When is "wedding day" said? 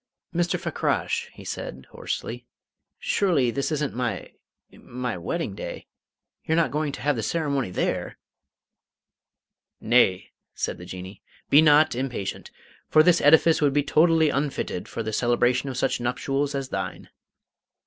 5.15-5.85